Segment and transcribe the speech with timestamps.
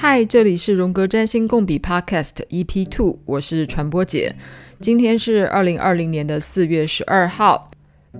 [0.00, 4.32] 嗨，这里是荣格占星共笔 Podcast EP Two，我是传播姐。
[4.78, 7.68] 今天是二零二零年的四月十二号。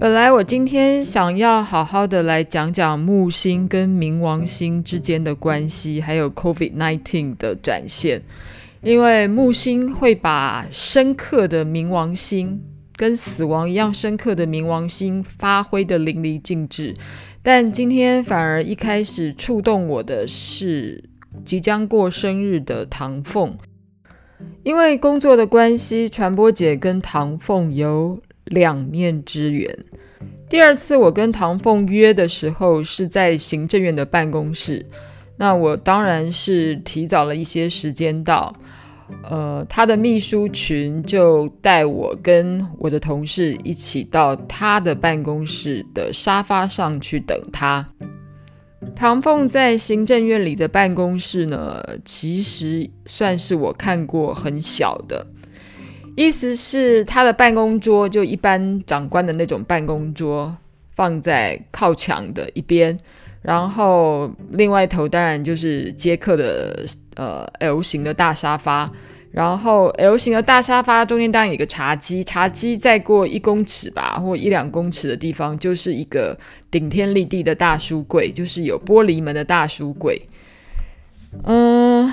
[0.01, 8.23] 本来我今天想要好好的来讲讲木星跟冥王星之间的关系，还有 COVID-19 的展现，
[8.83, 12.61] 因为木星会把深刻的冥王星
[12.97, 16.93] 跟死亡一样深刻的冥王星发挥得淋漓尽致。
[17.41, 21.05] 但今天反而一开始触动我的是
[21.45, 23.57] 即将过生日的唐凤，
[24.63, 29.79] 因为工作的关系，传播姐跟唐凤有两面之缘。
[30.49, 34.85] 第二次我跟唐凤约的时候是在行政院的办公室，
[35.37, 38.55] 那我当然是提早了一些时间到。
[39.23, 47.87] 呃，他的秘书群就带我跟我的同事一起到他的办公室的沙发上去等他。
[48.95, 55.27] 唐凤在行政院里的办公室呢，其实算是我看过很小的，
[56.17, 60.57] 意思是他的办公桌就一般长官的那种办公桌，
[60.95, 62.99] 放在靠墙的一边。
[63.43, 66.85] 然后另外一头当然就是接客的
[67.15, 68.91] 呃 L 型的大沙发，
[69.39, 76.37] 然后 L 型的大沙发中间当然有一个茶几，茶几再过一公尺吧，或一两公尺的地方就是一个
[76.73, 80.21] 顶天立地的大书柜，就是有玻璃门的大书柜。
[81.45, 82.13] 嗯，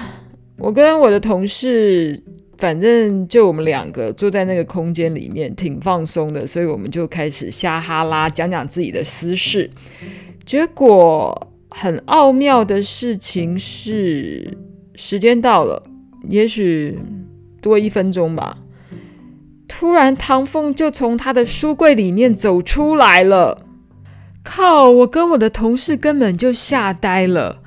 [0.59, 2.21] 我跟我的同事，
[2.59, 9.67] 反正就我们两个坐在那个空间里面挺放松的，所以我们就开始瞎哈拉，讲讲自己的私事。
[10.45, 14.55] 结果很奥妙的事情是，
[14.93, 15.81] 时间到了，
[16.29, 16.99] 也许
[17.61, 18.57] 多一分钟吧。
[19.67, 23.65] 突然，唐凤就从他的书柜里面走出来了。
[24.43, 24.89] 靠！
[24.89, 27.63] 我跟我的同事根本就吓呆了。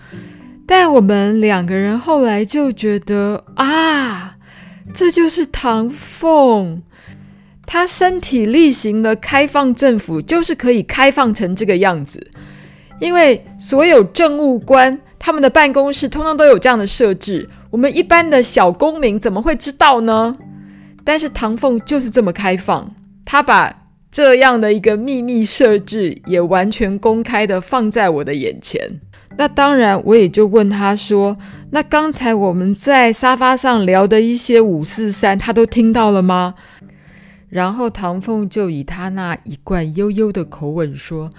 [0.64, 4.36] 但我们两个人后来就觉得啊，
[4.94, 6.82] 这就是唐凤。
[7.66, 12.30] 他身体力行的开放政府，就是可以开放成这个样子。
[13.00, 20.36] 因为所有政务官他们的办公室通通都有这样的设置，我们一般的小公民怎么会知道呢？
[21.04, 29.00] 但是唐凤就是这么开放，他把这样的一个秘密设置也完全公开的放在我的眼前。
[29.36, 31.36] 那当然，我也就问他说
[31.70, 36.54] ：“那刚才我们在沙发上聊的一些五四三，他都听到了吗？”
[37.48, 41.30] 然后唐凤就以他那一贯悠悠的口吻说。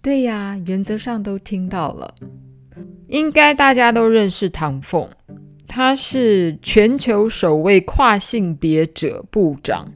[0.00, 2.14] 对呀，原则上都听到了。
[3.08, 5.08] 应该大家都认识唐凤，
[5.68, 9.92] 他是全球首位跨性别者部长，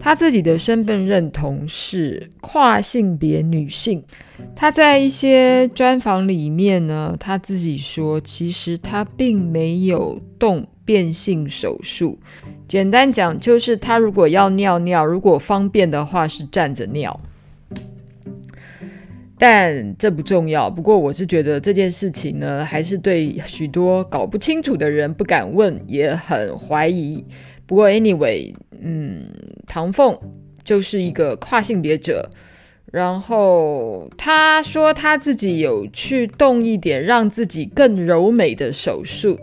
[0.00, 4.02] 他自己的身份认同是跨性别女性。
[4.54, 12.18] 他在一些专访里面呢，他自己说，其实他并没有动变性手术。
[12.68, 17.18] 简单讲，就是他如果要尿尿，如果方便的话，是站着尿。
[19.38, 20.70] 但这不重要。
[20.70, 27.24] 不过我是觉得这件事情呢，还是对许多搞不清楚的人不敢问，也很怀疑。
[27.66, 29.26] 不过 anyway，嗯，
[29.66, 30.18] 唐凤
[30.64, 32.30] 就是一个跨性别者，
[32.92, 39.38] 然后他说他自己有去动一点让自己更柔美的手术。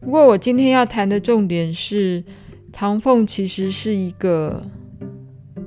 [0.00, 2.22] 不过我今天要谈的重点是，
[2.72, 4.62] 唐凤其实是一个，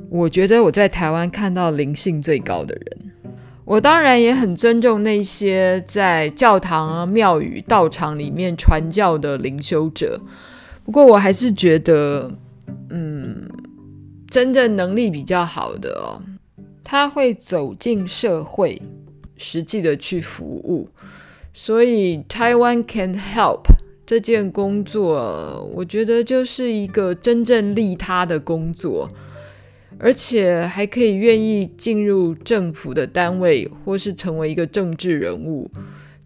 [0.09, 3.11] 我觉得我在台湾看到灵性最高的人。
[3.67, 10.17] 我当然也很尊重那些在教堂啊、庙宇、道场里面传教的灵修者，
[10.85, 12.31] 不过我还是觉得，
[12.89, 13.45] 嗯，
[14.29, 16.21] 真正能力比较好的哦，
[16.81, 18.81] 他会走进社会，
[19.35, 20.87] 实际的去服务。
[21.53, 23.63] 所以，Taiwan Can Help
[24.05, 29.09] 这件工作，我觉得就是一个真正利他的工作。
[29.99, 35.69] 而且还可以愿意进入政府的单位，或是成为一个政治人物，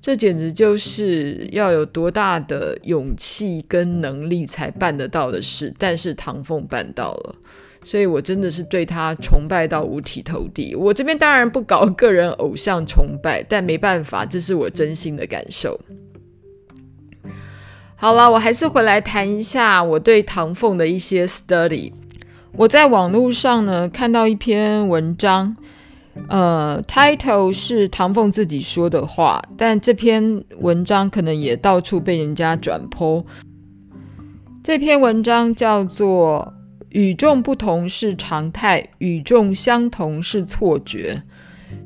[0.01, 5.73] 这简直就是要有多大的勇气跟能力才办得到的事。
[5.77, 7.35] 但是唐凤办到了，
[7.83, 10.75] 所以我真的是对他崇拜到五体投地。
[10.75, 15.79] 我这边当然不搞个人偶像崇拜，但没办法，这是我真心的感受。
[17.95, 21.93] 好了，我还是回来谈一下我对唐凤的一些 study。
[22.57, 25.55] 我在网络上呢看到一篇文章，
[26.27, 33.23] 呃，title 是唐凤自己说的话，但这篇文章可能也到处被人家转 po。
[34.63, 36.53] 这篇文章叫做
[36.89, 41.23] “与众不同是常态，与众相同是错觉”，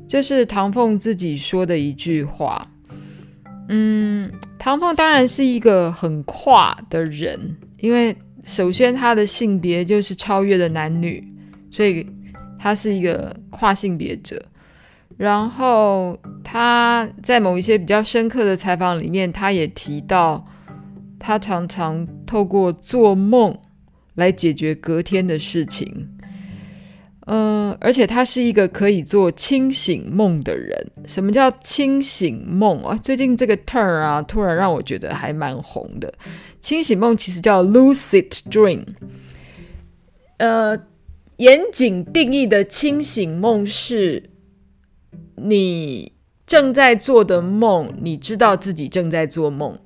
[0.06, 2.68] 这是唐凤自己说的一句话。
[3.68, 8.14] 嗯，唐凤当然是一个很跨的人，因为
[8.46, 11.22] 首先他的性别就是超越了男女，
[11.70, 12.06] 所以
[12.58, 14.40] 他是一个跨性别者。
[15.16, 20.44] 然后他在某一些比较深刻的采访里面，他也提到，
[21.18, 23.58] 他常常透过做梦
[24.14, 26.08] 来解决隔天的事情。
[27.26, 30.92] 嗯、呃，而且他是一个可以做清醒梦的人。
[31.06, 32.96] 什么叫清醒梦啊？
[33.02, 36.12] 最近这个 term 啊，突然让我觉得还蛮红的。
[36.60, 38.84] 清醒梦其实叫 lucid dream。
[40.38, 40.78] 呃，
[41.36, 44.30] 严谨定义的清醒梦是，
[45.36, 46.12] 你
[46.46, 49.78] 正在做的梦，你知道自己正在做梦。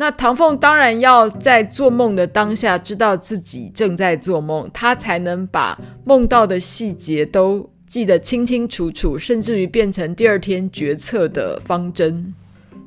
[0.00, 12.32] 那唐凤当然要在做梦的当下知道自己正在做梦，他才能把梦到的细节都记得清清楚楚，甚至于变成第二天决策的方针。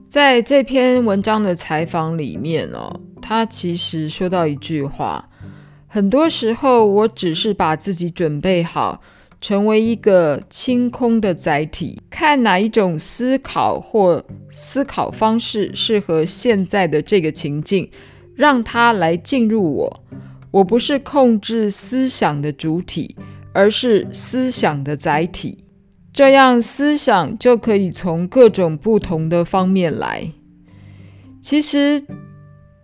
[0.10, 5.30] 在这篇文章的采访里面哦，他其实说到一句话：
[5.88, 9.00] 很多时候我只是把自己准备好。
[9.44, 17.92] 成为一个清空的载体，看哪一种思考或思考方式适合现在的这个情境，
[18.38, 20.04] 让它来进入我。
[20.50, 23.18] 我不是控制思想的主体，
[23.54, 25.66] 而是思想的载体。
[26.14, 30.32] 这样思想就可以从各种不同的方面来。
[31.42, 32.02] 其实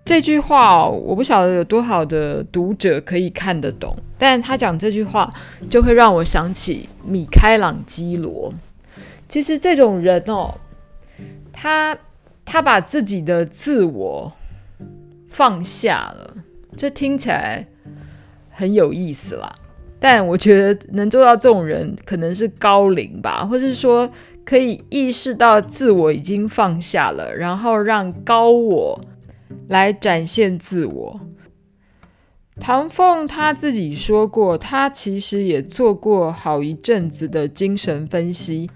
[0.10, 3.96] 这句话，我不晓得有多少的读者可以看得懂。
[4.18, 5.32] 但他讲这句话，
[5.70, 8.52] 就会让我想起米开朗基罗。
[9.28, 10.56] 其实这种人哦，
[11.54, 11.96] 他
[12.44, 14.34] 他把自己的自我
[15.28, 16.34] 放下了，
[16.76, 17.68] 这听起来
[18.50, 19.58] 很有意思啦。
[20.00, 24.10] 但我觉得能做到这种人，可能是高龄吧，或者是说
[24.44, 29.00] 可以意识到自我已经放下了，然后让高我
[29.68, 31.22] 来展现自我。
[32.60, 38.70] 唐凤他自己说过，他其实也做过好一阵子的精神分析，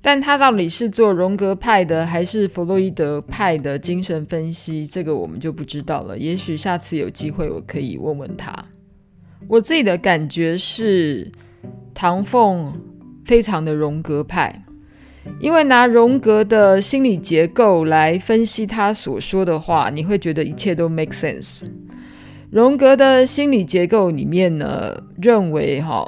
[0.00, 6.18] 但他到底是做荣格派的还是弗洛伊德派的精神分析，这个我们就不知道了。
[6.18, 8.64] 也许下次有机会我可以问问他。
[9.46, 11.30] 我自己的感觉是，
[11.92, 12.72] 唐凤
[13.26, 14.63] 非常的荣格派，
[15.40, 21.64] 因为拿荣格的心理结构来分析他所说的话，你会觉得一切都 make sense。
[22.50, 26.06] 荣格的心理结构里面呢，认为哈，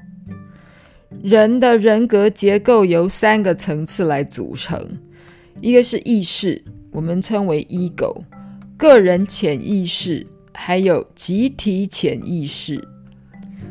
[1.23, 4.99] 人的人格结构由三个层次来组成，
[5.61, 8.23] 一个是意识，我们称为 ego，
[8.77, 12.87] 个人潜意识，还有集体潜意识。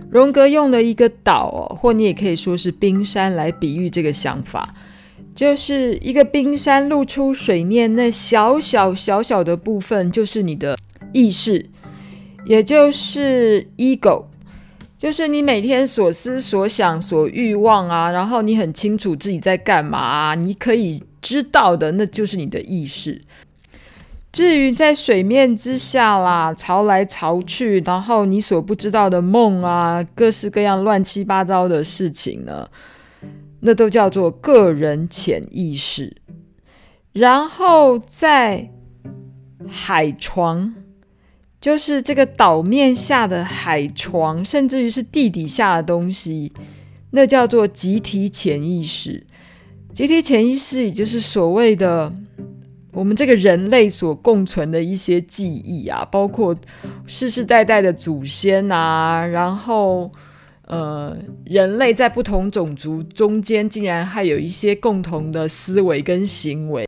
[0.09, 4.73] 荣格用了一个岛哦，或你也可以说是冰山来比喻这个想法，
[5.35, 10.77] 就是一个冰山露出水面，那小小小小的部分就是你的
[11.11, 11.65] 意识。
[12.45, 14.25] 也就是 ego，
[14.99, 23.19] 就是你每天所思所想所欲望啊，然后你很清楚自己在干嘛啊，你可以知道的，那就是你的意识。
[24.31, 32.69] 至于在水面之下啦，潮来潮去，然后你所不知道的梦啊，各式各样乱七八糟的事情呢，
[33.61, 36.17] 那都叫做个人潜意识。
[37.13, 38.71] 然后在
[39.67, 40.75] 海床。
[41.61, 46.53] 就是这个岛面下的海床，甚至于是地底下的东西，
[47.09, 49.25] 那叫做集体潜意识。
[49.91, 52.13] 集体潜意识也就是所谓的
[52.91, 56.55] 我们这个人类所共存的一些记忆啊，包括
[57.07, 60.11] 世世代代的祖先啊，然后
[60.67, 66.87] 呃，人类在不同种族中间竟然还有一些共同的思维跟行为。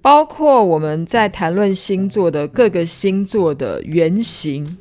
[0.00, 4.78] 包括我们在谈论星座的各个星座的原型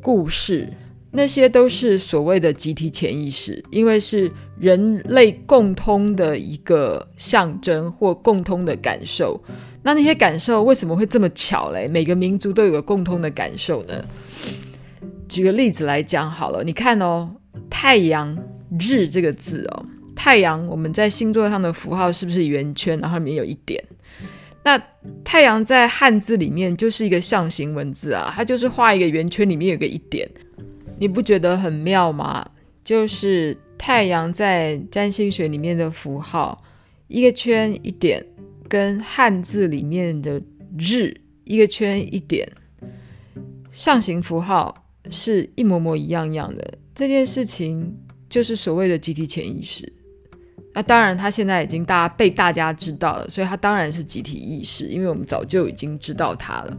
[0.00, 0.68] 故事，
[1.12, 9.40] 那些都是所谓的集体潜意识，因为是人类共通的一个象征或共通的感受。
[9.84, 11.86] 那那些感受为什么会这么巧嘞？
[11.86, 14.04] 每个民族都有个共通的感受呢？
[15.28, 17.30] 举个例子来讲好了，你看哦，
[17.68, 18.36] 太阳
[18.80, 19.84] 日这个字哦，
[20.16, 23.82] 太阳我们在星座上的符号是不是圆圈，然后里面有一点？
[24.64, 24.82] 那
[25.24, 30.28] 太阳在汉字里面就是一个象形文字啊，它就是画一个圆圈，里面有个一点，
[30.98, 32.44] 你不觉得很妙吗？
[32.84, 36.62] 就是太阳在占星学里面的符号，
[37.06, 38.24] 一个圈一点，
[38.68, 40.42] 跟汉字里面的
[40.78, 42.50] 日一个圈一点，
[43.70, 44.74] 象形符号
[45.10, 46.74] 是一模模一样样的。
[46.94, 47.96] 这件事情
[48.28, 49.90] 就是所谓的集体潜意识。
[50.74, 56.76] 那当然，他现在已经大家被大家知道了，所以他当然是集体意识，因为我们早就已经知道他了。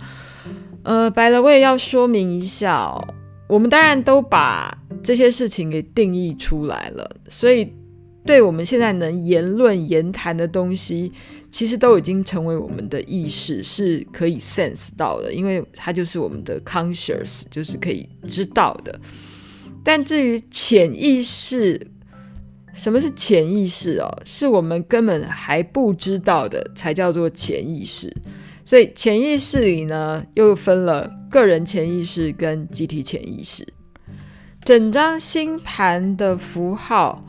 [0.83, 2.95] 呃白了我也要说明一下，
[3.47, 7.73] 我们当然都把这些事情给定义出来了，所以
[8.25, 11.11] 对我们现在能言论言谈的东西，
[11.49, 18.99] 其实都已经成为我们的意识，是可以 sense 到的，因为它就是我们的 conscious，就是可以知道的。
[19.83, 21.87] 但至于潜意识，
[22.73, 24.21] 什么是潜意识哦？
[24.25, 28.13] 是我们根本还不知道的，才叫做潜意识。
[28.65, 33.67] 所以潜意识里呢，又分了个人潜意识跟集体潜意识。
[34.63, 37.25] 整张星盘的符号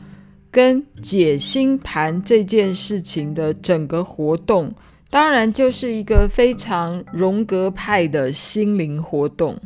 [0.51, 4.71] 跟解星盘这件事情的整个活动，
[5.09, 9.57] 当然就是一个非常荣格派的心灵活动，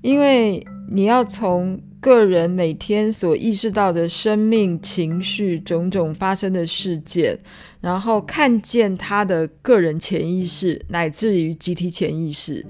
[0.00, 1.78] 因为你要从。
[1.98, 7.36] 个人每天所意识到的生命、情绪、种种发生的事件，
[7.80, 12.64] 然后看见他的个人潜意识，乃至于集体潜意识。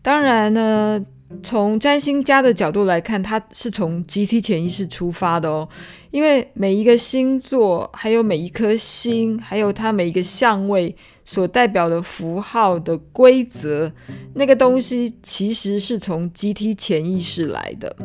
[0.00, 1.00] 当然呢，
[1.42, 5.68] 从占星家的角度来看，他是从集体潜意识出发的哦。
[6.10, 13.90] 因为每一个星座，还有每一颗星，还有它每一个相位所代表的符号的规则，
[14.34, 17.96] 那个东西其实是从集体潜意识来的。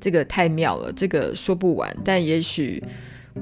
[0.00, 1.96] 这个太妙了，这个说不完。
[2.04, 2.82] 但也许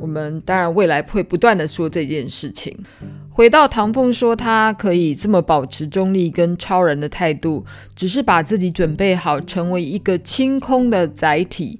[0.00, 2.76] 我们当然未来会不断的说这件事情。
[3.38, 7.64] 回到唐凤说，他可以这么保持中立跟超然的态度，
[7.94, 11.78] 只是把自己准备好成为一个清空的载体，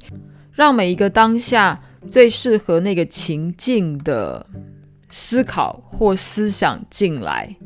[0.52, 4.46] 让每一个当下最适合那个情境的
[5.10, 7.56] 思考或思想进来，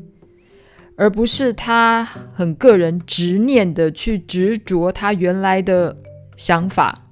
[0.97, 5.95] 而不是他很个人执念的去执着他原来的
[6.35, 7.09] 想法。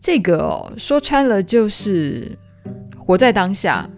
[0.00, 2.38] 这个哦，说穿了就是
[2.96, 3.90] 活在当下。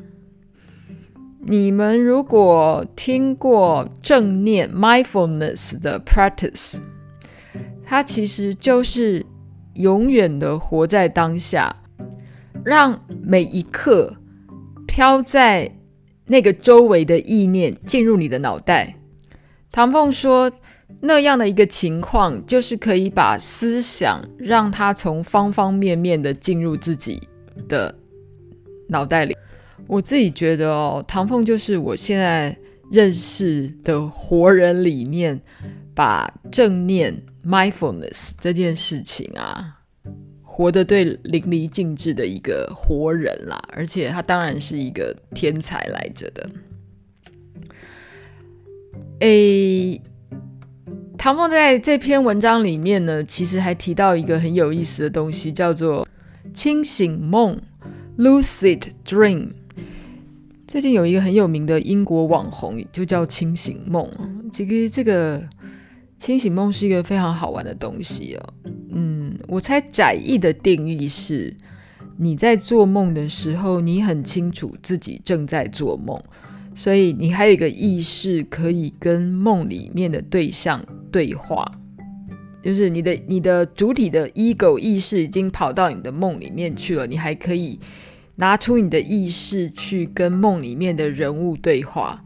[1.47, 6.81] 你们如果听过正念 （mindfulness） 的 practice，
[7.85, 9.25] 它其实就是
[9.75, 11.75] 永远的活在当下，
[12.65, 14.17] 让每一刻
[14.87, 15.71] 飘在
[16.27, 18.97] 那个周围的意念进入你的脑袋。
[19.71, 20.51] 唐凤说。
[21.01, 27.21] 那样的一个情况，就是可以把思想让它从方方面面的进入自己
[27.69, 27.95] 的
[28.89, 29.37] 脑袋里。
[29.87, 32.57] 我自己觉得哦，唐凤就是我现在
[32.91, 35.41] 认识的活人里面，
[35.95, 39.81] 把正念 mindfulness 这件事情啊，
[40.43, 43.63] 活得最淋漓尽致的一个活人啦。
[43.73, 46.51] 而且他当然是一个天才来着的。
[49.21, 50.01] 诶。
[51.17, 56.07] 唐凤在这篇文章里面呢，其实还提到一个很有意思的东西，叫做
[56.53, 57.59] 清醒梦
[58.19, 59.49] （lucid dream）。
[60.75, 64.11] 最近有一个很有名的英国网红，就叫清醒梦。
[64.51, 65.41] 其实这个
[66.19, 68.55] 清醒梦是一个非常好玩的东西哦。
[68.91, 71.57] 嗯，我猜窄义的定义是，
[72.17, 76.21] 你在做梦的时候，你很清楚自己正在做梦。
[76.75, 81.65] 所以你还有一个意识可以跟梦里面的对象对话，
[82.61, 87.79] 就是你的你的主体的 ego 意识已经跑到你的梦里面去了，你还可以
[88.37, 92.23] 拿出你的意识去跟梦里面的人物对话。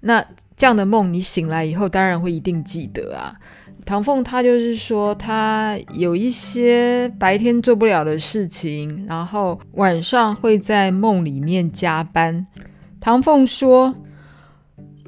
[0.00, 0.24] 那
[0.56, 3.34] 这样的梦你醒来以后当然会一定记得啊。
[3.84, 12.46] 唐凤他就是说他有一些白天做不了的事情，然后晚上会在梦里面加班。
[13.00, 13.94] 唐凤说：“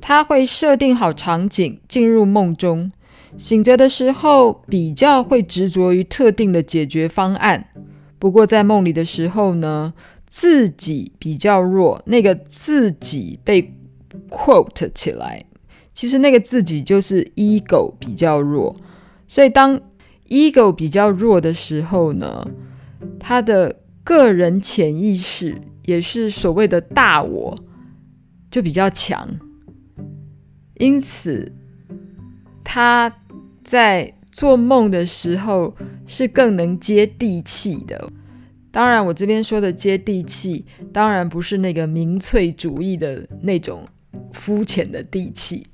[0.01, 2.93] 他会设定好场景，进入梦中。
[3.37, 7.67] 醒着的时候，比较会执着于特定的解决方案。
[8.21, 9.93] 不过在梦里的时候呢，
[10.39, 12.01] 自己比较弱。
[12.07, 13.75] 那个自己被
[14.31, 15.45] quote 起来，
[15.93, 18.77] 其实那个自己就是 ego 比较弱。
[19.27, 19.81] 所以当
[20.29, 22.47] ego 比较弱的时候呢，
[23.19, 27.59] 他的个人潜意识也是所谓的大我。”
[28.51, 29.29] 就比较强，
[30.77, 31.53] 因此
[32.65, 33.15] 他
[33.63, 35.75] 在做梦的时候
[36.07, 38.11] 是更能接地气的。
[38.71, 43.87] 当然，我这边说的接地气，当然不是那个民粹主义的那种
[44.33, 45.67] 肤浅的地气。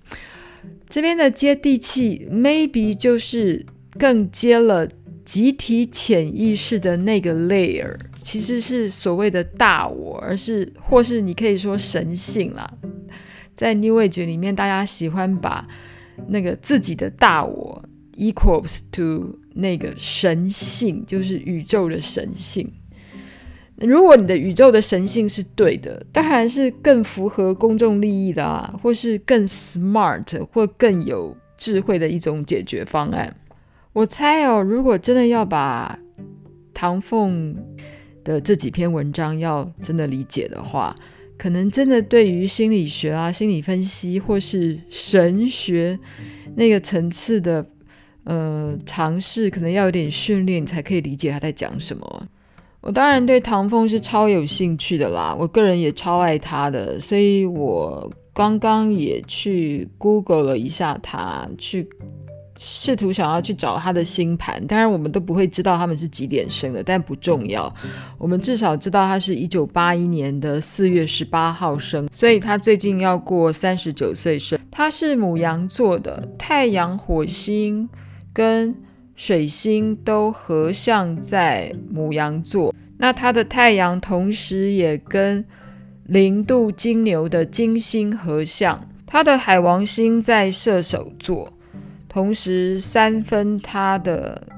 [0.88, 3.66] 这边的接地气，maybe 就是
[3.98, 4.88] 更接了
[5.24, 7.96] 集体潜意识的那个 layer。
[8.22, 12.72] 其实是所谓的大我，而是或是你可以说神性啦。
[13.56, 15.66] 在 New Age 里面，大家喜欢把
[16.28, 17.84] 那个自己的大我
[18.16, 22.72] equals to 那个神性，就是宇宙的神性。
[23.86, 33.36] 如果你的宇宙的神性是对的，当然是更符合公众利益的啊，或是更 smart 或更有智慧的一种解决方案。
[33.92, 35.98] 我猜哦，如果真的要把
[36.72, 37.56] 唐凤
[38.24, 40.94] 的这几篇文章要真的理解的话，
[41.36, 45.98] 可能真的对于心理学啊、心理分析或是神学
[46.56, 47.64] 那个层次的
[48.24, 52.28] 呃尝试，可能要有点训练才可以理解他在讲什么。
[52.84, 61.88] 我当然对唐凤是超有兴趣的啦，我个人也超爱他的，所以我刚刚也去 Google 了一下他，去
[62.58, 64.62] 试图想要去找他的星盘。
[64.66, 67.74] 当然，我们都不会知道他们是几点生的，但不重要。
[68.18, 74.58] 我们至少知道他是一九八一年的四月十八号生，所以他最近要过三十九岁生。
[74.70, 77.88] 他是母羊座的，太阳、火星
[78.30, 78.76] 跟
[79.16, 85.44] 水星都合相在母羊座，那他的太阳同时也跟
[86.06, 91.52] 零度金牛的金星合相，他的海王星在射手座，
[92.08, 94.48] 同时三分他的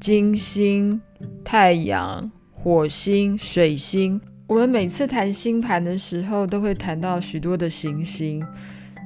[0.00, 1.00] 金星、
[1.44, 4.20] 太阳、火星、水星。
[4.46, 8.42] 我们每次谈星盘的时候，都会谈到许多的行星，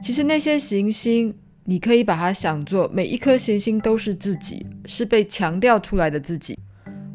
[0.02, 1.34] 其实那些行星。
[1.64, 6.58] 你可以把它想作每一颗行星都是自己，是被强调出来的自己。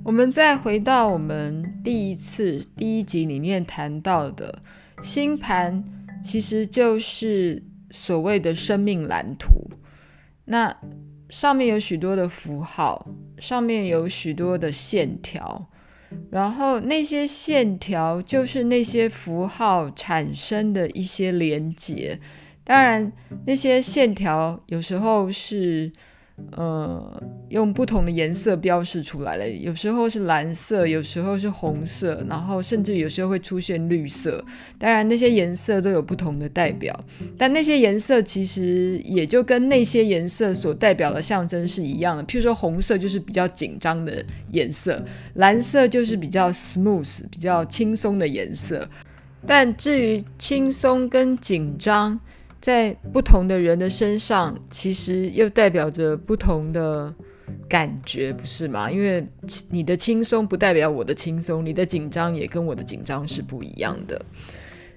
[0.03, 4.61] 我们再回到我们第一次第一集里面谈到的
[5.01, 5.83] 星盘，
[6.23, 9.47] 其实就是所谓的生命蓝图。
[10.45, 10.77] 那
[11.29, 13.09] 上面有许多的符号，
[13.39, 15.67] 上面有许多的线条，
[16.29, 22.19] 然后那些线条就是那些符号产生的一些连接。
[22.65, 23.11] 当然，
[23.45, 25.91] 那些线条有时候是，
[26.51, 34.43] 呃，用不同的颜色标示出来的，有时候是蓝色，有时候是红色，然后甚至有时候会出现绿色。
[34.79, 36.99] 当然，那些颜色都有不同的代表，
[37.37, 42.23] 但那些颜色其实也就跟那些颜色所代表的象征是一样的。
[42.23, 44.99] 譬如说，红色就是比较紧张的颜色，
[45.35, 48.89] 蓝色就是比较 smooth、比较轻松的颜色。
[49.47, 52.19] 但至于轻松跟紧张，
[52.65, 57.13] 在不同的人的身上，其实又代表着不同的
[57.69, 58.89] 感觉，不是吗？
[58.89, 59.23] 因为
[59.69, 64.19] 你的轻松不代表我的轻松，你的紧张也跟我的紧张是不一样的。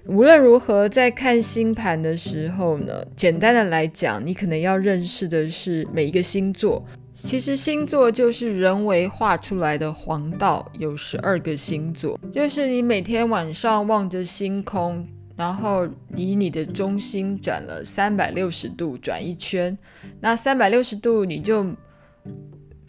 [0.07, 6.83] 无论如何，在看星盘的时候呢，简单的来讲，你可能要认识的是每一个星座。
[7.13, 15.07] 其实星座就是人为画出来的黄道，有十二个星座，就是你每天晚上望着星空。
[15.39, 19.77] 然后以你的中心转了三百六十度转一圈，
[20.19, 21.65] 那三百六十度你就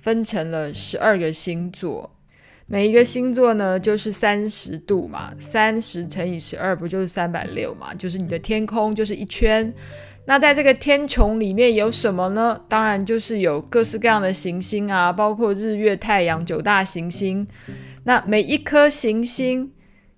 [0.00, 2.10] 分成了十二个星座，
[2.66, 7.94] 每一个星座呢就是三十度嘛，三十乘以十二不就是三百六嘛？
[7.94, 9.72] 就是你的天空就是一圈。
[10.26, 12.60] 那在这个天穹里面有什么呢？
[12.68, 17.46] 当然就是有各式各样的行星啊，包括日月太阳九大行星。
[18.02, 19.70] 那每一颗行星。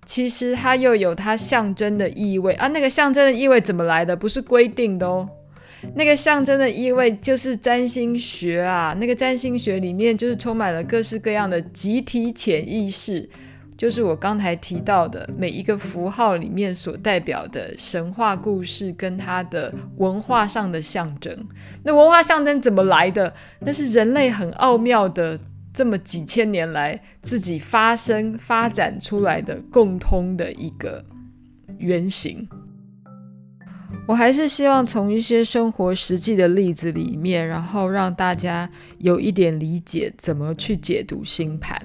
[0.05, 4.17] 其实它又有它象征的意味啊，那个象征的意味怎么来的？
[4.17, 5.29] 不是规定的哦，
[5.95, 13.29] 那个象征的意味就是占星学啊，那个占星学里面就是充满了各式各样的集体潜意识，
[13.77, 21.37] 就是我刚才提到的每一个符号里面所代表的神话故事跟它的文化上的象征。
[21.85, 23.33] 那文化象征怎么来的？
[23.61, 25.38] 那是人类很奥妙的。
[25.73, 31.05] 这么几千年来自己发生发展出来的共通的一个
[31.79, 32.47] 原型，
[34.07, 41.81] 我还是希望从一些生活实际的例子里面，然后让大家有一点理解怎么去解读星盘。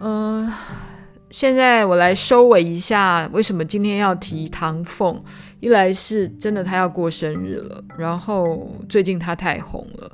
[0.00, 0.48] 嗯，
[1.30, 5.22] 现在我来收尾一下，为什么今天要提唐凤？
[5.60, 10.10] 一来是真的他要过生日了，然后最近他太红了。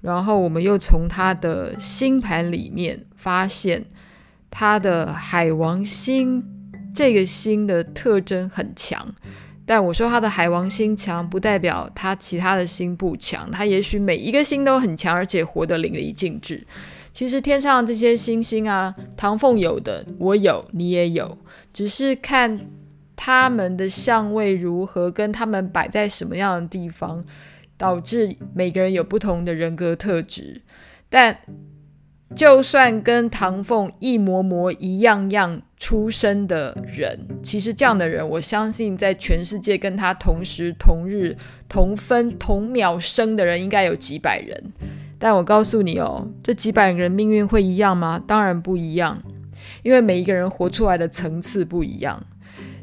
[0.00, 3.84] 然后我们又从他的星盘里面发现，
[4.50, 6.42] 他的海王星
[6.94, 9.14] 这个星的特征很强。
[9.66, 13.50] 但我说他的海王星强，不代表他其他的星不强。
[13.50, 16.66] 他也许每一个星都很强，而且活得淋漓尽致。
[17.12, 21.36] 其实天上这些星星啊，唐凤有的，我有，你也有，
[21.72, 22.60] 只是看
[23.18, 27.22] 他们的相位如何，跟他们摆在什么样的地方。
[27.78, 30.62] 导致每个人有不同的人格特质，
[31.08, 31.38] 但
[32.34, 41.36] 就算跟唐凤一模模一样样出生的人，其实这样的人，我相信在全世界跟他同时、同日、
[41.68, 44.72] 同分、同秒生的人，应该有几百人。
[45.16, 48.20] 但我告诉你哦，这几百个人命运会一样吗？
[48.26, 49.22] 当然不一样。
[49.84, 52.20] 因为每一个人活出来的层次不一样。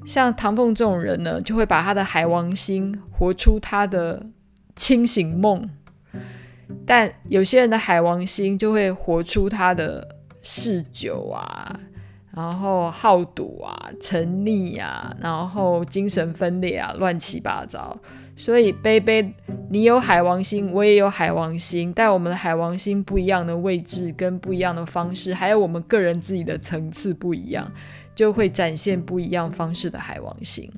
[0.06, 4.26] 像唐凤这种人呢，就会把他的海王星活出他的
[4.76, 5.62] 清醒梦；
[6.86, 10.08] 但有些人的海王星就会活出他的
[10.42, 11.80] 嗜酒啊，
[12.32, 17.98] 然后好赌啊、沉溺啊，然后精神分裂啊，乱七八糟。
[18.38, 19.34] 所以，杯杯，
[19.70, 27.72] 你有海王星，我也有海王星，但我们的海王星不一样的位置跟不一样的方式，还有我们个人自己的层次不一样。
[28.16, 30.72] 就会展现不一样方式的海王星。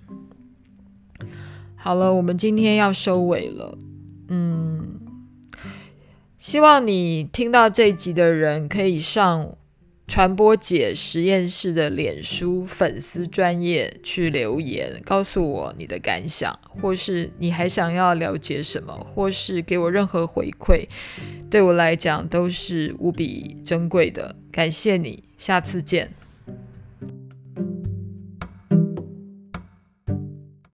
[1.75, 3.77] 好了，我们今天要收尾了。
[4.27, 4.99] 嗯，
[6.39, 9.55] 希望你听到这集的人可以上
[10.05, 20.87] 传播姐实验室的脸书粉丝专业去留言，告诉我你的感想，或是你还想要了解什么，或是给我任何回馈，
[21.49, 24.35] 对我来讲都是无比珍贵的。
[24.51, 26.16] 感谢你，下次见。